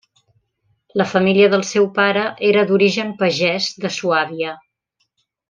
[1.01, 4.57] La família del seu pare era d'origen pagès de Suàbia.